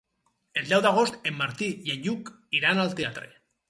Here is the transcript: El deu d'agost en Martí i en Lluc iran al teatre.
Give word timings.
El 0.61 0.65
deu 0.71 0.81
d'agost 0.85 1.31
en 1.33 1.39
Martí 1.43 1.71
i 1.91 1.97
en 1.99 2.05
Lluc 2.09 2.35
iran 2.63 2.87
al 2.89 2.95
teatre. 3.03 3.35